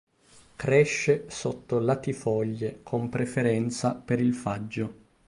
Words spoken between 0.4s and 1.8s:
Cresce sotto